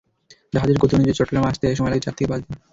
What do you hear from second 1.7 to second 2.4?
সময় লাগে চার থেকে